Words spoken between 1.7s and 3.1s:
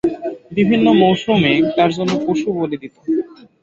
তার জন্য পশু বলি দিত।